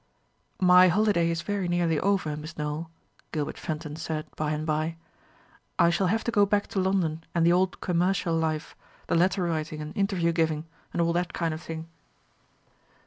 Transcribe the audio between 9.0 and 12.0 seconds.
the letter writing and interview giving, and all that kind of thing."